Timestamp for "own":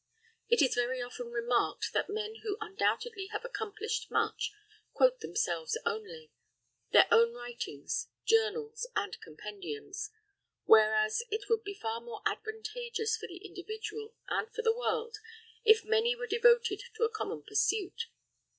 7.11-7.35